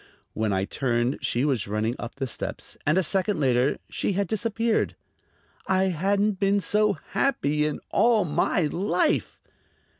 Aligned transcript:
When 0.33 0.51
I 0.51 0.65
turned 0.65 1.19
she 1.23 1.45
was 1.45 1.67
running 1.67 1.95
up 1.99 2.15
the 2.15 2.25
steps, 2.25 2.75
and 2.87 2.97
a 2.97 3.03
second 3.03 3.39
later 3.39 3.77
she 3.87 4.13
had 4.13 4.27
disappeared. 4.27 4.95
I 5.67 5.89
hadn't 5.93 6.39
been 6.39 6.59
so 6.59 6.93
happy 7.11 7.67
in 7.67 7.79
all 7.91 8.25
my 8.25 8.61
life! 8.65 9.39